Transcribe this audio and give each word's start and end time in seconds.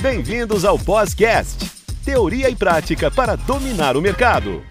Bem-vindos 0.00 0.64
ao 0.64 0.76
Podcast, 0.76 1.70
teoria 2.04 2.50
e 2.50 2.56
prática 2.56 3.12
para 3.12 3.36
dominar 3.36 3.96
o 3.96 4.02
mercado. 4.02 4.62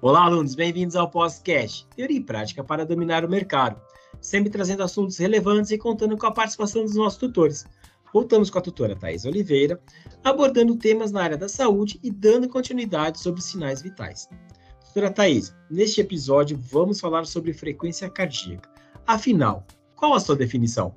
Olá, 0.00 0.24
alunos, 0.24 0.54
bem-vindos 0.54 0.96
ao 0.96 1.10
Podcast, 1.10 1.86
teoria 1.94 2.16
e 2.16 2.24
prática 2.24 2.64
para 2.64 2.86
dominar 2.86 3.22
o 3.24 3.28
mercado, 3.28 3.80
sempre 4.20 4.50
trazendo 4.50 4.82
assuntos 4.82 5.18
relevantes 5.18 5.70
e 5.70 5.78
contando 5.78 6.16
com 6.16 6.26
a 6.26 6.32
participação 6.32 6.82
dos 6.82 6.96
nossos 6.96 7.18
tutores. 7.18 7.66
Voltamos 8.12 8.48
com 8.48 8.58
a 8.58 8.62
tutora 8.62 8.96
Thais 8.96 9.26
Oliveira, 9.26 9.78
abordando 10.24 10.76
temas 10.76 11.12
na 11.12 11.22
área 11.22 11.36
da 11.36 11.48
saúde 11.48 12.00
e 12.02 12.10
dando 12.10 12.48
continuidade 12.48 13.20
sobre 13.20 13.40
os 13.40 13.46
sinais 13.46 13.82
vitais. 13.82 14.28
Doutora 14.96 15.12
Thais, 15.12 15.54
neste 15.70 16.00
episódio 16.00 16.56
vamos 16.56 16.98
falar 16.98 17.26
sobre 17.26 17.52
frequência 17.52 18.08
cardíaca. 18.08 18.66
Afinal, 19.06 19.62
qual 19.94 20.14
a 20.14 20.20
sua 20.20 20.34
definição? 20.34 20.96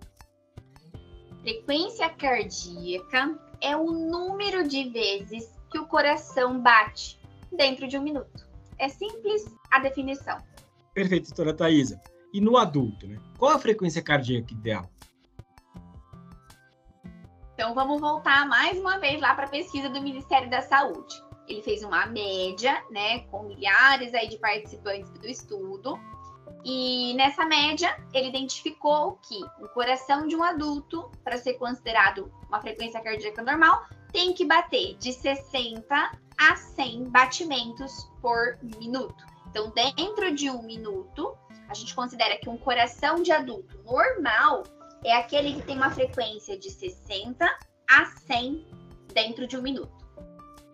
Frequência 1.41 2.09
cardíaca 2.11 3.37
é 3.59 3.75
o 3.75 3.91
número 3.91 4.65
de 4.65 4.89
vezes 4.89 5.53
que 5.69 5.77
o 5.77 5.85
coração 5.85 6.61
bate 6.61 7.19
dentro 7.51 7.89
de 7.89 7.97
um 7.97 8.01
minuto. 8.01 8.47
É 8.77 8.87
simples 8.87 9.53
a 9.69 9.79
definição. 9.79 10.37
Perfeito, 10.93 11.25
doutora 11.25 11.53
Thaisa. 11.53 11.99
E 12.33 12.39
no 12.39 12.55
adulto, 12.55 13.05
né? 13.05 13.19
Qual 13.37 13.51
a 13.51 13.59
frequência 13.59 14.01
cardíaca 14.01 14.53
ideal? 14.53 14.89
Então 17.53 17.75
vamos 17.75 17.99
voltar 17.99 18.47
mais 18.47 18.79
uma 18.79 18.97
vez 18.97 19.19
lá 19.19 19.35
para 19.35 19.47
a 19.47 19.49
pesquisa 19.49 19.89
do 19.89 20.01
Ministério 20.01 20.49
da 20.49 20.61
Saúde. 20.61 21.28
Ele 21.49 21.63
fez 21.63 21.83
uma 21.83 22.05
média, 22.05 22.83
né, 22.91 23.21
com 23.31 23.43
milhares 23.43 24.13
aí 24.13 24.29
de 24.29 24.37
participantes 24.37 25.09
do 25.09 25.27
estudo. 25.27 25.99
E 26.63 27.13
nessa 27.15 27.45
média, 27.45 27.97
ele 28.13 28.29
identificou 28.29 29.17
que 29.27 29.41
o 29.59 29.67
coração 29.69 30.27
de 30.27 30.35
um 30.35 30.43
adulto, 30.43 31.09
para 31.23 31.37
ser 31.37 31.55
considerado 31.55 32.31
uma 32.47 32.61
frequência 32.61 33.01
cardíaca 33.01 33.41
normal, 33.41 33.85
tem 34.11 34.33
que 34.33 34.45
bater 34.45 34.95
de 34.97 35.11
60 35.11 36.11
a 36.37 36.55
100 36.55 37.05
batimentos 37.05 38.09
por 38.21 38.57
minuto. 38.61 39.25
Então, 39.49 39.71
dentro 39.71 40.33
de 40.35 40.49
um 40.49 40.61
minuto, 40.61 41.35
a 41.67 41.73
gente 41.73 41.95
considera 41.95 42.37
que 42.37 42.49
um 42.49 42.57
coração 42.57 43.21
de 43.21 43.31
adulto 43.31 43.77
normal 43.83 44.63
é 45.03 45.15
aquele 45.15 45.53
que 45.53 45.61
tem 45.63 45.75
uma 45.75 45.89
frequência 45.89 46.57
de 46.57 46.69
60 46.69 47.45
a 47.89 48.05
100 48.05 48.65
dentro 49.13 49.47
de 49.47 49.57
um 49.57 49.61
minuto. 49.61 49.98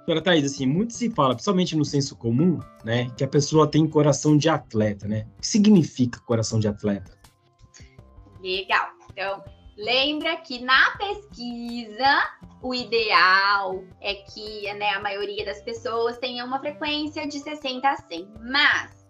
Doutora 0.06 0.22
Thaís, 0.22 0.46
assim, 0.46 0.68
muito 0.68 0.94
se 0.94 1.10
fala, 1.10 1.34
principalmente 1.34 1.76
no 1.76 1.84
senso 1.84 2.16
comum, 2.16 2.60
né, 2.84 3.10
que 3.18 3.24
a 3.24 3.28
pessoa 3.28 3.70
tem 3.70 3.90
coração 3.90 4.38
de 4.38 4.48
atleta, 4.48 5.08
né? 5.08 5.26
O 5.38 5.42
que 5.42 5.48
significa 5.48 6.20
coração 6.20 6.60
de 6.60 6.68
atleta? 6.68 7.18
Legal. 8.40 8.88
Então, 9.12 9.44
lembra 9.76 10.38
que 10.38 10.60
na 10.64 10.92
pesquisa 10.98 12.24
o 12.62 12.76
ideal 12.76 13.84
é 14.00 14.14
que 14.14 14.72
né, 14.76 14.92
a 14.92 15.00
maioria 15.00 15.44
das 15.44 15.62
pessoas 15.64 16.20
tenha 16.20 16.46
uma 16.46 16.60
frequência 16.60 17.28
de 17.28 17.40
60 17.40 17.90
a 17.90 17.98
100. 17.98 18.34
Mas, 18.42 19.06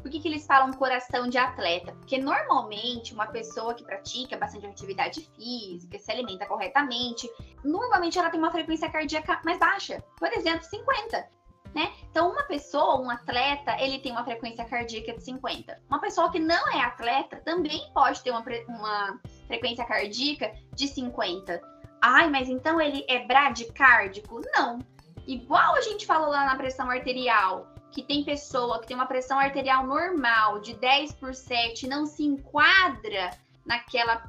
por 0.00 0.10
que, 0.10 0.20
que 0.20 0.28
eles 0.28 0.46
falam 0.46 0.72
coração 0.72 1.28
de 1.28 1.38
atleta? 1.38 1.92
Porque 1.92 2.18
normalmente 2.18 3.12
uma 3.14 3.26
pessoa 3.26 3.74
que 3.74 3.84
pratica 3.84 4.36
bastante 4.36 4.66
atividade 4.66 5.20
física, 5.36 5.98
se 5.98 6.10
alimenta 6.10 6.46
corretamente, 6.46 7.28
normalmente 7.64 8.18
ela 8.18 8.30
tem 8.30 8.40
uma 8.40 8.50
frequência 8.50 8.90
cardíaca 8.90 9.40
mais 9.44 9.58
baixa. 9.58 10.02
Por 10.18 10.32
exemplo, 10.32 10.64
50. 10.64 11.28
Né? 11.74 11.92
Então, 12.10 12.30
uma 12.30 12.42
pessoa, 12.42 13.00
um 13.00 13.08
atleta, 13.08 13.76
ele 13.78 14.00
tem 14.00 14.10
uma 14.10 14.24
frequência 14.24 14.64
cardíaca 14.64 15.12
de 15.14 15.22
50. 15.22 15.80
Uma 15.88 16.00
pessoa 16.00 16.30
que 16.30 16.40
não 16.40 16.68
é 16.72 16.80
atleta 16.80 17.36
também 17.44 17.88
pode 17.94 18.20
ter 18.22 18.30
uma, 18.30 18.42
uma 18.68 19.20
frequência 19.46 19.84
cardíaca 19.84 20.52
de 20.74 20.88
50. 20.88 21.60
Ai, 22.02 22.28
mas 22.28 22.48
então 22.48 22.80
ele 22.80 23.04
é 23.08 23.24
bradicárdico? 23.24 24.40
Não. 24.52 24.80
Igual 25.26 25.76
a 25.76 25.80
gente 25.82 26.06
falou 26.06 26.30
lá 26.30 26.44
na 26.44 26.56
pressão 26.56 26.90
arterial, 26.90 27.68
que 27.92 28.02
tem 28.02 28.24
pessoa 28.24 28.80
que 28.80 28.86
tem 28.86 28.96
uma 28.96 29.06
pressão 29.06 29.38
arterial 29.38 29.86
normal 29.86 30.60
de 30.60 30.74
10 30.74 31.12
por 31.14 31.34
7 31.34 31.86
não 31.86 32.06
se 32.06 32.24
enquadra 32.24 33.30
naquela 33.66 34.22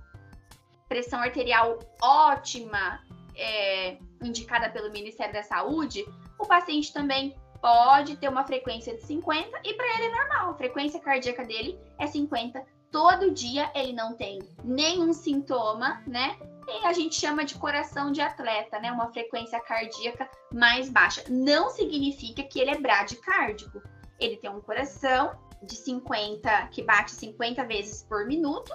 pressão 0.89 1.21
arterial 1.21 1.79
ótima 2.01 2.99
é, 3.35 3.97
indicada 4.23 4.69
pelo 4.69 4.91
Ministério 4.91 5.33
da 5.33 5.43
Saúde, 5.43 6.05
o 6.39 6.45
paciente 6.45 6.93
também 6.93 7.35
pode 7.61 8.17
ter 8.17 8.27
uma 8.27 8.43
frequência 8.43 8.95
de 8.95 9.03
50 9.03 9.61
e 9.63 9.73
para 9.73 9.85
ele 9.95 10.05
é 10.05 10.15
normal. 10.15 10.51
A 10.51 10.55
frequência 10.55 10.99
cardíaca 10.99 11.45
dele 11.45 11.79
é 11.99 12.07
50 12.07 12.65
todo 12.91 13.31
dia, 13.31 13.71
ele 13.73 13.93
não 13.93 14.15
tem 14.15 14.39
nenhum 14.63 15.13
sintoma, 15.13 16.03
né? 16.05 16.37
E 16.67 16.85
a 16.85 16.93
gente 16.93 17.15
chama 17.15 17.43
de 17.43 17.55
coração 17.55 18.11
de 18.11 18.21
atleta, 18.21 18.79
né? 18.79 18.91
Uma 18.91 19.11
frequência 19.11 19.59
cardíaca 19.59 20.29
mais 20.53 20.89
baixa. 20.89 21.23
Não 21.29 21.69
significa 21.69 22.43
que 22.43 22.59
ele 22.59 22.71
é 22.71 22.79
bradicárdico. 22.79 23.81
Ele 24.19 24.37
tem 24.37 24.49
um 24.49 24.61
coração 24.61 25.31
de 25.63 25.75
50, 25.75 26.67
que 26.67 26.83
bate 26.83 27.11
50 27.11 27.65
vezes 27.65 28.03
por 28.03 28.25
minuto, 28.25 28.71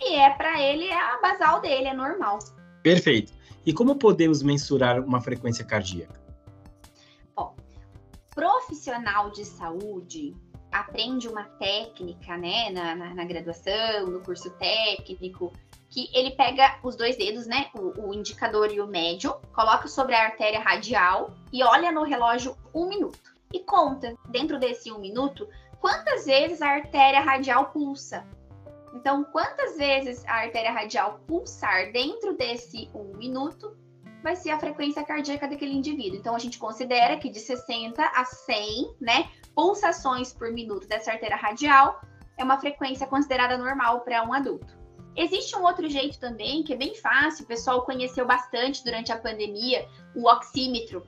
e 0.00 0.14
é 0.14 0.30
para 0.30 0.60
ele 0.60 0.88
é 0.88 0.94
a 0.94 1.18
basal 1.20 1.60
dele, 1.60 1.88
é 1.88 1.94
normal. 1.94 2.38
Perfeito. 2.82 3.32
E 3.68 3.72
como 3.74 3.96
podemos 3.96 4.42
mensurar 4.42 4.98
uma 4.98 5.20
frequência 5.20 5.62
cardíaca? 5.62 6.18
Ó, 7.36 7.50
profissional 8.34 9.30
de 9.30 9.44
saúde 9.44 10.34
aprende 10.72 11.28
uma 11.28 11.44
técnica, 11.44 12.34
né, 12.38 12.70
na, 12.70 12.94
na, 12.94 13.14
na 13.14 13.24
graduação, 13.26 14.06
no 14.06 14.22
curso 14.22 14.48
técnico, 14.52 15.52
que 15.90 16.08
ele 16.14 16.30
pega 16.30 16.78
os 16.82 16.96
dois 16.96 17.18
dedos, 17.18 17.46
né, 17.46 17.66
o, 17.74 18.08
o, 18.08 18.14
indicador 18.14 18.72
e 18.72 18.80
o 18.80 18.86
médio, 18.86 19.34
coloca 19.52 19.86
sobre 19.86 20.14
a 20.14 20.24
artéria 20.24 20.60
radial 20.60 21.34
e 21.52 21.62
olha 21.62 21.92
no 21.92 22.04
relógio 22.04 22.56
um 22.74 22.88
minuto. 22.88 23.34
E 23.52 23.60
conta, 23.60 24.16
dentro 24.30 24.58
desse 24.58 24.90
um 24.90 24.98
minuto, 24.98 25.46
quantas 25.78 26.24
vezes 26.24 26.62
a 26.62 26.70
artéria 26.70 27.20
radial 27.20 27.66
pulsa. 27.66 28.26
Então, 28.94 29.24
quantas 29.24 29.76
vezes 29.76 30.24
a 30.26 30.34
artéria 30.34 30.72
radial 30.72 31.20
pulsar 31.26 31.92
dentro 31.92 32.36
desse 32.36 32.90
um 32.94 33.16
minuto 33.16 33.76
vai 34.22 34.34
ser 34.34 34.50
a 34.50 34.58
frequência 34.58 35.04
cardíaca 35.04 35.46
daquele 35.46 35.74
indivíduo. 35.74 36.18
Então, 36.18 36.34
a 36.34 36.38
gente 36.38 36.58
considera 36.58 37.16
que 37.16 37.28
de 37.28 37.38
60 37.38 38.02
a 38.02 38.24
100, 38.24 38.96
né, 39.00 39.30
pulsações 39.54 40.32
por 40.32 40.52
minuto 40.52 40.86
dessa 40.88 41.12
artéria 41.12 41.36
radial 41.36 42.00
é 42.36 42.44
uma 42.44 42.58
frequência 42.58 43.06
considerada 43.06 43.56
normal 43.58 44.00
para 44.00 44.22
um 44.22 44.32
adulto. 44.32 44.78
Existe 45.16 45.56
um 45.56 45.64
outro 45.64 45.88
jeito 45.88 46.18
também, 46.20 46.62
que 46.62 46.72
é 46.72 46.76
bem 46.76 46.94
fácil, 46.94 47.44
o 47.44 47.48
pessoal 47.48 47.82
conheceu 47.82 48.24
bastante 48.24 48.84
durante 48.84 49.10
a 49.10 49.18
pandemia, 49.18 49.88
o 50.14 50.28
oxímetro, 50.28 51.04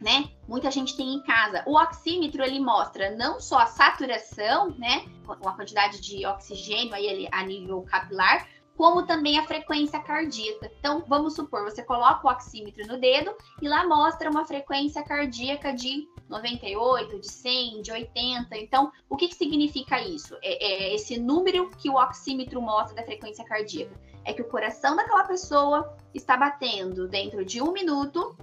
né? 0.00 0.30
Muita 0.48 0.70
gente 0.70 0.96
tem 0.96 1.14
em 1.14 1.22
casa. 1.22 1.62
O 1.66 1.76
oxímetro 1.76 2.42
ele 2.42 2.58
mostra 2.58 3.10
não 3.16 3.38
só 3.38 3.58
a 3.58 3.66
saturação, 3.66 4.70
né, 4.78 5.04
uma 5.40 5.54
quantidade 5.54 6.00
de 6.00 6.26
oxigênio 6.26 6.94
aí 6.94 7.28
a 7.30 7.42
nível 7.44 7.82
capilar, 7.82 8.48
como 8.80 9.02
também 9.02 9.38
a 9.38 9.46
frequência 9.46 10.00
cardíaca. 10.00 10.72
Então, 10.78 11.04
vamos 11.06 11.34
supor, 11.34 11.64
você 11.64 11.82
coloca 11.82 12.26
o 12.26 12.30
oxímetro 12.30 12.86
no 12.86 12.98
dedo 12.98 13.36
e 13.60 13.68
lá 13.68 13.86
mostra 13.86 14.30
uma 14.30 14.46
frequência 14.46 15.02
cardíaca 15.02 15.70
de 15.70 16.08
98, 16.30 17.20
de 17.20 17.30
100, 17.30 17.82
de 17.82 17.92
80. 17.92 18.56
Então, 18.56 18.90
o 19.06 19.18
que, 19.18 19.28
que 19.28 19.34
significa 19.34 20.00
isso? 20.00 20.34
É, 20.42 20.64
é 20.64 20.94
esse 20.94 21.20
número 21.20 21.68
que 21.76 21.90
o 21.90 21.96
oxímetro 21.96 22.62
mostra 22.62 22.96
da 22.96 23.02
frequência 23.02 23.44
cardíaca. 23.44 23.94
É 24.24 24.32
que 24.32 24.40
o 24.40 24.48
coração 24.48 24.96
daquela 24.96 25.24
pessoa 25.24 25.94
está 26.14 26.38
batendo 26.38 27.06
dentro 27.06 27.44
de 27.44 27.60
um 27.60 27.72
minuto, 27.72 28.34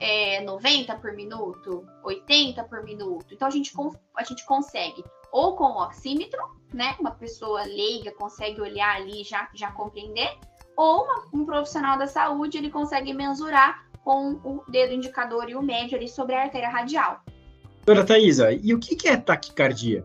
é, 0.00 0.40
90 0.40 0.96
por 0.96 1.12
minuto, 1.12 1.86
80 2.02 2.64
por 2.64 2.82
minuto. 2.82 3.32
Então, 3.32 3.46
a 3.46 3.50
gente, 3.50 3.72
a 4.16 4.24
gente 4.24 4.44
consegue, 4.46 5.04
ou 5.30 5.54
com 5.54 5.64
o 5.64 5.82
oxímetro, 5.84 6.40
né? 6.72 6.96
Uma 6.98 7.12
pessoa 7.12 7.62
leiga 7.64 8.10
consegue 8.12 8.60
olhar 8.60 8.96
ali 8.96 9.20
e 9.20 9.24
já, 9.24 9.48
já 9.54 9.70
compreender, 9.72 10.36
ou 10.76 11.04
uma, 11.04 11.24
um 11.32 11.44
profissional 11.44 11.98
da 11.98 12.06
saúde 12.06 12.56
ele 12.56 12.70
consegue 12.70 13.12
mensurar 13.12 13.86
com 14.02 14.32
o 14.42 14.64
dedo 14.68 14.94
indicador 14.94 15.48
e 15.50 15.54
o 15.54 15.62
médio 15.62 15.96
ali 15.96 16.08
sobre 16.08 16.34
a 16.34 16.42
artéria 16.42 16.70
radial. 16.70 17.20
Doutora 17.84 18.06
Thaisa, 18.06 18.52
e 18.52 18.72
o 18.72 18.78
que 18.78 19.08
é 19.08 19.16
taquicardia? 19.16 20.02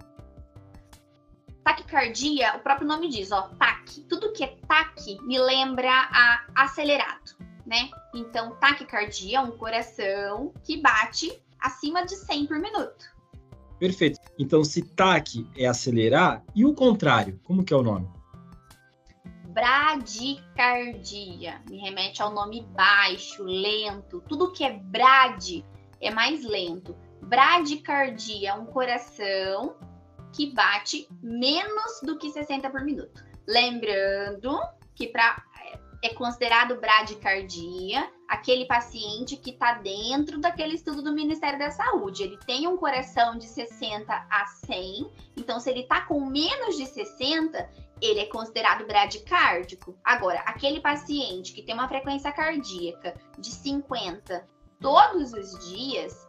Taquicardia, 1.63 2.55
o 2.55 2.59
próprio 2.59 2.87
nome 2.87 3.07
diz, 3.09 3.31
ó, 3.31 3.43
taque. 3.57 4.01
Tudo 4.01 4.31
que 4.33 4.43
é 4.43 4.55
taque 4.67 5.19
me 5.23 5.39
lembra 5.39 5.89
a 5.91 6.45
acelerado, 6.55 7.35
né? 7.65 7.89
Então, 8.13 8.55
taquicardia 8.55 9.37
é 9.37 9.41
um 9.41 9.51
coração 9.51 10.53
que 10.63 10.81
bate 10.81 11.41
acima 11.59 12.05
de 12.05 12.15
100 12.15 12.47
por 12.47 12.59
minuto. 12.59 13.13
Perfeito. 13.79 14.19
Então, 14.39 14.63
se 14.63 14.81
taque 14.81 15.49
é 15.57 15.65
acelerar, 15.65 16.43
e 16.55 16.65
o 16.65 16.73
contrário, 16.73 17.39
como 17.43 17.63
que 17.63 17.73
é 17.73 17.77
o 17.77 17.83
nome? 17.83 18.09
bradicardia. 19.55 21.61
Me 21.69 21.77
remete 21.77 22.21
ao 22.21 22.33
nome 22.33 22.67
baixo, 22.73 23.41
lento. 23.41 24.21
Tudo 24.27 24.51
que 24.51 24.65
é 24.65 24.73
brad 24.73 25.63
é 26.01 26.11
mais 26.11 26.43
lento. 26.43 26.93
Bradicardia 27.21 28.49
é 28.49 28.53
um 28.53 28.65
coração 28.65 29.77
que 30.33 30.51
bate 30.51 31.07
menos 31.23 32.01
do 32.03 32.17
que 32.17 32.29
60 32.29 32.69
por 32.69 32.83
minuto. 32.83 33.23
Lembrando 33.47 34.59
que 34.93 35.07
para 35.07 35.41
é 36.05 36.13
considerado 36.13 36.79
bradicardia 36.79 38.09
aquele 38.27 38.65
paciente 38.65 39.35
que 39.37 39.51
está 39.51 39.73
dentro 39.73 40.39
daquele 40.39 40.75
estudo 40.75 41.01
do 41.01 41.13
Ministério 41.13 41.59
da 41.59 41.71
Saúde. 41.71 42.23
Ele 42.23 42.37
tem 42.45 42.67
um 42.67 42.77
coração 42.77 43.37
de 43.37 43.45
60 43.45 44.13
a 44.13 44.45
100, 44.45 45.09
então 45.37 45.59
se 45.59 45.69
ele 45.69 45.81
está 45.81 46.01
com 46.01 46.25
menos 46.25 46.77
de 46.77 46.85
60, 46.85 47.69
ele 48.01 48.19
é 48.19 48.25
considerado 48.25 48.85
bradicárdico. 48.85 49.97
Agora, 50.03 50.39
aquele 50.41 50.79
paciente 50.79 51.53
que 51.53 51.63
tem 51.63 51.73
uma 51.73 51.87
frequência 51.87 52.31
cardíaca 52.31 53.15
de 53.37 53.49
50 53.49 54.47
todos 54.79 55.33
os 55.33 55.67
dias, 55.69 56.27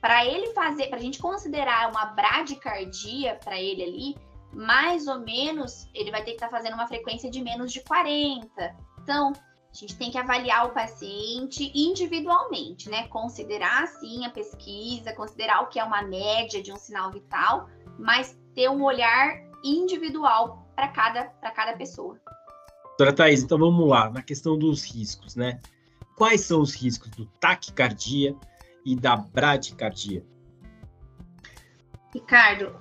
para 0.00 0.24
ele 0.24 0.52
fazer, 0.52 0.88
para 0.88 0.98
a 0.98 1.02
gente 1.02 1.18
considerar 1.18 1.90
uma 1.90 2.06
bradicardia 2.06 3.34
para 3.42 3.60
ele 3.60 3.82
ali, 3.82 4.16
mais 4.52 5.06
ou 5.06 5.18
menos 5.18 5.88
ele 5.94 6.10
vai 6.10 6.20
ter 6.20 6.32
que 6.32 6.36
estar 6.36 6.48
tá 6.48 6.56
fazendo 6.56 6.74
uma 6.74 6.86
frequência 6.86 7.30
de 7.30 7.42
menos 7.42 7.72
de 7.72 7.82
40. 7.82 8.87
Então, 9.08 9.32
a 9.32 9.74
gente 9.74 9.96
tem 9.96 10.10
que 10.10 10.18
avaliar 10.18 10.66
o 10.66 10.74
paciente 10.74 11.72
individualmente, 11.74 12.90
né? 12.90 13.08
Considerar 13.08 13.86
sim 13.86 14.26
a 14.26 14.28
pesquisa, 14.28 15.14
considerar 15.14 15.62
o 15.62 15.68
que 15.68 15.80
é 15.80 15.84
uma 15.84 16.02
média 16.02 16.62
de 16.62 16.70
um 16.70 16.76
sinal 16.76 17.10
vital, 17.10 17.70
mas 17.98 18.38
ter 18.54 18.68
um 18.68 18.84
olhar 18.84 19.40
individual 19.64 20.68
para 20.76 20.88
cada, 20.88 21.24
cada 21.24 21.72
pessoa. 21.72 22.20
Doutora 22.88 23.14
Thais, 23.14 23.42
então 23.42 23.58
vamos 23.58 23.88
lá, 23.88 24.10
na 24.10 24.20
questão 24.20 24.58
dos 24.58 24.84
riscos, 24.84 25.34
né? 25.34 25.58
Quais 26.14 26.42
são 26.42 26.60
os 26.60 26.74
riscos 26.74 27.08
do 27.12 27.24
taquicardia 27.40 28.36
e 28.84 28.94
da 28.94 29.16
bradicardia? 29.16 30.22
Ricardo, 32.12 32.78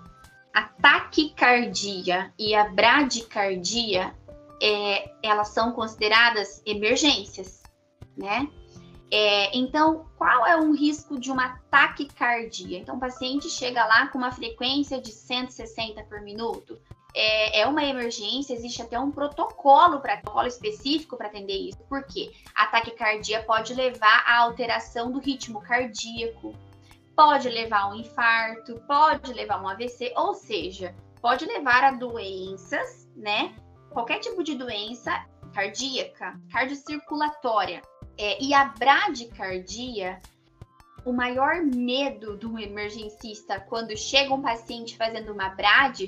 a 0.53 0.63
taquicardia 0.63 2.33
e 2.37 2.53
a 2.53 2.67
bradicardia 2.67 4.13
é, 4.61 5.11
elas 5.23 5.49
são 5.49 5.71
consideradas 5.71 6.61
emergências, 6.65 7.63
né? 8.15 8.47
É, 9.09 9.57
então, 9.57 10.05
qual 10.17 10.45
é 10.45 10.57
um 10.57 10.73
risco 10.73 11.17
de 11.19 11.31
uma 11.31 11.59
taquicardia? 11.71 12.77
Então, 12.77 12.97
o 12.97 12.99
paciente 12.99 13.49
chega 13.49 13.85
lá 13.85 14.07
com 14.07 14.17
uma 14.17 14.31
frequência 14.31 14.99
de 14.99 15.11
160 15.11 16.03
por 16.03 16.21
minuto. 16.21 16.77
É, 17.15 17.61
é 17.61 17.65
uma 17.65 17.83
emergência, 17.83 18.53
existe 18.53 18.81
até 18.81 18.99
um 18.99 19.09
protocolo, 19.09 20.01
protocolo 20.01 20.47
específico 20.47 21.15
para 21.15 21.27
atender 21.27 21.55
isso. 21.55 21.79
Por 21.87 22.03
quê? 22.03 22.31
A 22.53 22.67
taquicardia 22.67 23.41
pode 23.43 23.73
levar 23.73 24.23
à 24.27 24.39
alteração 24.39 25.09
do 25.09 25.19
ritmo 25.19 25.61
cardíaco, 25.61 26.53
pode 27.15 27.49
levar 27.49 27.83
a 27.83 27.89
um 27.89 27.95
infarto, 27.95 28.79
pode 28.85 29.33
levar 29.33 29.55
a 29.55 29.61
um 29.61 29.67
AVC, 29.69 30.13
ou 30.17 30.33
seja, 30.33 30.93
pode 31.21 31.45
levar 31.45 31.83
a 31.83 31.91
doenças, 31.91 33.09
né, 33.15 33.55
qualquer 33.89 34.19
tipo 34.19 34.43
de 34.43 34.55
doença 34.55 35.25
cardíaca, 35.53 36.39
cardiocirculatória. 36.51 37.81
É, 38.17 38.41
e 38.43 38.53
a 38.53 38.65
bradicardia, 38.65 40.19
o 41.05 41.13
maior 41.13 41.61
medo 41.63 42.35
do 42.35 42.57
emergencista 42.57 43.59
quando 43.59 43.95
chega 43.95 44.33
um 44.33 44.41
paciente 44.41 44.97
fazendo 44.97 45.31
uma 45.31 45.49
brad 45.49 46.01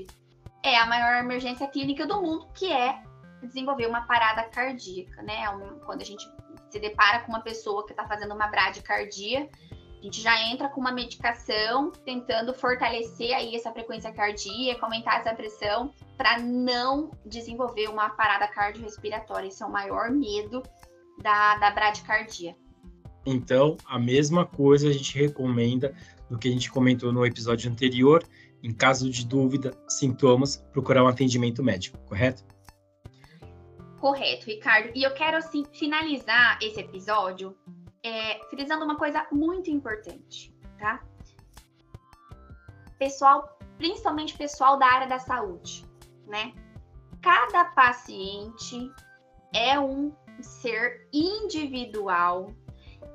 é 0.63 0.77
a 0.77 0.85
maior 0.85 1.23
emergência 1.23 1.67
clínica 1.67 2.05
do 2.05 2.21
mundo, 2.21 2.47
que 2.53 2.71
é 2.71 3.01
desenvolver 3.41 3.87
uma 3.87 4.01
parada 4.01 4.43
cardíaca, 4.43 5.21
né? 5.21 5.45
Quando 5.85 6.01
a 6.01 6.05
gente 6.05 6.27
se 6.69 6.79
depara 6.79 7.21
com 7.21 7.31
uma 7.31 7.41
pessoa 7.41 7.85
que 7.85 7.93
está 7.93 8.05
fazendo 8.05 8.33
uma 8.33 8.47
bradicardia, 8.47 9.49
a 9.99 10.01
gente 10.01 10.21
já 10.21 10.41
entra 10.49 10.69
com 10.69 10.79
uma 10.79 10.93
medicação 10.93 11.91
tentando 12.05 12.53
fortalecer 12.53 13.35
aí 13.35 13.53
essa 13.53 13.71
frequência 13.71 14.11
cardíaca, 14.13 14.85
aumentar 14.85 15.19
essa 15.19 15.33
pressão 15.35 15.93
para 16.17 16.39
não 16.39 17.11
desenvolver 17.25 17.89
uma 17.89 18.09
parada 18.09 18.47
cardiorrespiratória. 18.47 19.49
Esse 19.49 19.61
é 19.61 19.65
o 19.65 19.71
maior 19.71 20.09
medo 20.09 20.63
da, 21.21 21.57
da 21.57 21.71
bradicardia. 21.71 22.55
Então, 23.25 23.75
a 23.85 23.99
mesma 23.99 24.45
coisa 24.45 24.87
a 24.87 24.93
gente 24.93 25.17
recomenda 25.17 25.93
do 26.29 26.37
que 26.37 26.47
a 26.47 26.51
gente 26.51 26.71
comentou 26.71 27.11
no 27.11 27.25
episódio 27.25 27.69
anterior. 27.69 28.23
Em 28.63 28.73
caso 28.73 29.09
de 29.09 29.25
dúvida, 29.25 29.73
sintomas, 29.87 30.57
procurar 30.71 31.03
um 31.03 31.07
atendimento 31.07 31.61
médico, 31.61 31.97
correto? 32.05 32.43
Correto, 33.99 34.45
Ricardo. 34.45 34.91
E 34.95 35.03
eu 35.03 35.13
quero 35.13 35.37
assim 35.37 35.65
finalizar 35.73 36.57
esse 36.61 36.79
episódio 36.79 37.55
é, 38.03 38.39
frisando 38.49 38.85
uma 38.85 38.97
coisa 38.97 39.25
muito 39.31 39.69
importante, 39.69 40.53
tá? 40.77 41.03
Pessoal, 42.97 43.57
principalmente 43.77 44.37
pessoal 44.37 44.77
da 44.77 44.85
área 44.85 45.07
da 45.07 45.19
saúde, 45.19 45.85
né? 46.27 46.53
Cada 47.21 47.65
paciente 47.65 48.91
é 49.53 49.79
um 49.79 50.13
ser 50.41 51.07
individual. 51.11 52.53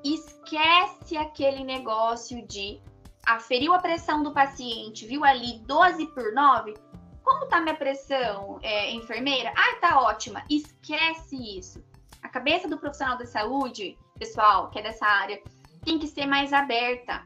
Esquece 0.02 1.16
aquele 1.16 1.64
negócio 1.64 2.46
de 2.46 2.80
aferiu 3.26 3.72
a 3.72 3.78
pressão 3.78 4.22
do 4.22 4.32
paciente, 4.32 5.06
viu 5.06 5.24
ali 5.24 5.58
12 5.60 6.06
por 6.08 6.32
9, 6.32 6.74
como 7.22 7.46
tá 7.46 7.60
minha 7.60 7.74
pressão, 7.74 8.58
é, 8.62 8.92
enfermeira? 8.92 9.52
Ah, 9.56 9.76
tá 9.80 10.00
ótima. 10.00 10.44
Esquece 10.48 11.58
isso. 11.58 11.82
A 12.22 12.28
cabeça 12.28 12.68
do 12.68 12.78
profissional 12.78 13.16
da 13.16 13.24
saúde 13.24 13.98
pessoal 14.18 14.70
que 14.70 14.78
é 14.78 14.82
dessa 14.82 15.06
área, 15.06 15.40
tem 15.84 15.98
que 15.98 16.06
ser 16.06 16.26
mais 16.26 16.52
aberta. 16.52 17.22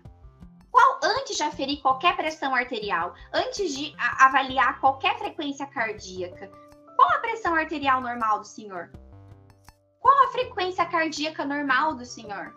Qual, 0.70 1.00
antes 1.02 1.36
de 1.36 1.42
aferir 1.42 1.80
qualquer 1.80 2.16
pressão 2.16 2.54
arterial, 2.54 3.14
antes 3.32 3.74
de 3.74 3.94
avaliar 3.98 4.80
qualquer 4.80 5.18
frequência 5.18 5.66
cardíaca, 5.66 6.50
qual 6.96 7.08
a 7.10 7.20
pressão 7.20 7.54
arterial 7.54 8.00
normal 8.00 8.40
do 8.40 8.46
senhor? 8.46 8.90
Qual 10.00 10.24
a 10.24 10.32
frequência 10.32 10.84
cardíaca 10.86 11.44
normal 11.44 11.94
do 11.94 12.04
senhor? 12.04 12.54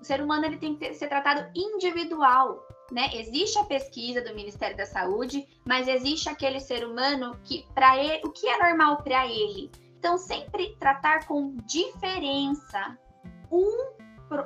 O 0.00 0.04
ser 0.04 0.20
humano 0.20 0.46
ele 0.46 0.56
tem 0.56 0.76
que 0.76 0.94
ser 0.94 1.08
tratado 1.08 1.50
individual, 1.54 2.66
né? 2.90 3.10
Existe 3.12 3.58
a 3.58 3.64
pesquisa 3.64 4.22
do 4.22 4.34
Ministério 4.34 4.76
da 4.76 4.86
Saúde, 4.86 5.46
mas 5.66 5.88
existe 5.88 6.28
aquele 6.28 6.58
ser 6.58 6.84
humano 6.86 7.38
que 7.44 7.66
para 7.74 7.98
ele, 7.98 8.22
o 8.24 8.30
que 8.30 8.48
é 8.48 8.58
normal 8.58 9.02
para 9.02 9.26
ele? 9.26 9.70
Então 9.98 10.16
sempre 10.16 10.74
tratar 10.78 11.26
com 11.26 11.56
diferença, 11.66 12.98
um, 13.50 13.92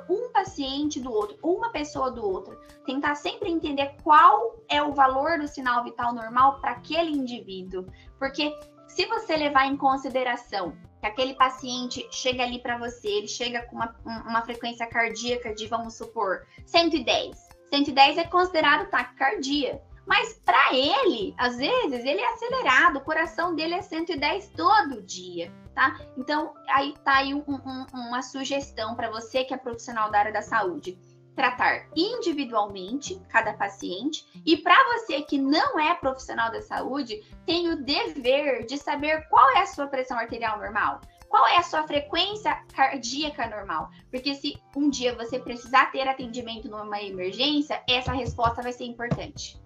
um 0.09 0.31
paciente 0.31 0.99
do 0.99 1.11
outro, 1.11 1.37
uma 1.43 1.69
pessoa 1.69 2.11
do 2.11 2.25
outro. 2.25 2.59
Tentar 2.85 3.15
sempre 3.15 3.49
entender 3.49 3.95
qual 4.03 4.55
é 4.69 4.81
o 4.81 4.93
valor 4.93 5.39
do 5.39 5.47
sinal 5.47 5.83
vital 5.83 6.13
normal 6.13 6.59
para 6.59 6.71
aquele 6.71 7.11
indivíduo. 7.11 7.85
Porque 8.17 8.51
se 8.87 9.05
você 9.05 9.35
levar 9.35 9.67
em 9.67 9.77
consideração 9.77 10.75
que 10.99 11.05
aquele 11.07 11.35
paciente 11.35 12.07
chega 12.11 12.43
ali 12.43 12.59
para 12.59 12.77
você, 12.77 13.07
ele 13.07 13.27
chega 13.27 13.63
com 13.63 13.75
uma, 13.75 13.95
uma 14.05 14.41
frequência 14.41 14.87
cardíaca 14.87 15.53
de, 15.53 15.67
vamos 15.67 15.95
supor, 15.95 16.45
110. 16.65 17.49
110 17.69 18.17
é 18.17 18.23
considerado 18.23 18.89
taquicardia. 18.89 19.81
Mas 20.07 20.39
para 20.45 20.73
ele, 20.73 21.33
às 21.37 21.57
vezes, 21.57 22.05
ele 22.05 22.21
é 22.21 22.33
acelerado, 22.33 22.97
o 22.97 23.03
coração 23.03 23.55
dele 23.55 23.73
é 23.73 23.81
110 23.81 24.49
todo 24.49 25.01
dia 25.01 25.51
tá? 25.75 25.99
Então, 26.17 26.53
aí 26.69 26.95
tá 27.03 27.17
aí 27.17 27.33
um, 27.33 27.43
um, 27.47 27.85
uma 27.93 28.21
sugestão 28.21 28.95
para 28.95 29.11
você 29.11 29.43
que 29.43 29.53
é 29.53 29.57
profissional 29.57 30.09
da 30.09 30.19
área 30.19 30.33
da 30.33 30.41
saúde. 30.41 30.97
Tratar 31.35 31.89
individualmente 31.93 33.21
cada 33.27 33.53
paciente 33.53 34.25
e 34.45 34.55
para 34.55 34.81
você 34.93 35.21
que 35.21 35.37
não 35.37 35.77
é 35.77 35.93
profissional 35.93 36.49
da 36.49 36.61
saúde, 36.61 37.21
tem 37.45 37.67
o 37.67 37.83
dever 37.83 38.65
de 38.65 38.77
saber 38.77 39.27
qual 39.27 39.49
é 39.49 39.59
a 39.59 39.65
sua 39.65 39.87
pressão 39.87 40.17
arterial 40.17 40.57
normal, 40.57 41.01
qual 41.27 41.45
é 41.47 41.57
a 41.57 41.63
sua 41.63 41.85
frequência 41.85 42.55
cardíaca 42.73 43.49
normal. 43.49 43.89
Porque 44.09 44.33
se 44.33 44.57
um 44.77 44.89
dia 44.89 45.13
você 45.13 45.37
precisar 45.37 45.91
ter 45.91 46.07
atendimento 46.07 46.69
numa 46.69 47.01
emergência, 47.01 47.83
essa 47.89 48.13
resposta 48.13 48.61
vai 48.61 48.71
ser 48.71 48.85
importante. 48.85 49.61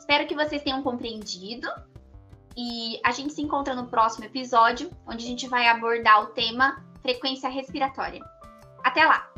Espero 0.00 0.26
que 0.26 0.34
vocês 0.34 0.62
tenham 0.64 0.82
compreendido 0.82 1.68
e 2.60 2.98
a 3.04 3.12
gente 3.12 3.32
se 3.32 3.40
encontra 3.40 3.72
no 3.72 3.86
próximo 3.86 4.24
episódio, 4.24 4.90
onde 5.06 5.24
a 5.24 5.28
gente 5.28 5.46
vai 5.46 5.68
abordar 5.68 6.24
o 6.24 6.26
tema 6.26 6.84
frequência 7.00 7.48
respiratória. 7.48 8.20
Até 8.82 9.04
lá! 9.04 9.30